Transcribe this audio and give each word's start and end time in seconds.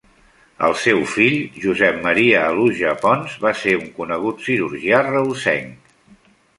El 0.67 0.71
seu 0.83 1.01
fill, 1.11 1.35
Josep 1.65 2.01
Maria 2.07 2.41
Aluja 2.47 2.95
Pons, 3.05 3.37
va 3.47 3.55
ser 3.63 3.77
un 3.83 3.87
conegut 4.01 4.45
cirurgià 4.49 5.07
reusenc. 5.13 5.99